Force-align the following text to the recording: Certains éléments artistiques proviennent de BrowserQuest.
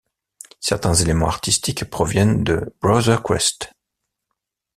Certains 0.61 0.95
éléments 0.95 1.27
artistiques 1.27 1.85
proviennent 1.87 2.43
de 2.43 2.73
BrowserQuest. 2.81 3.71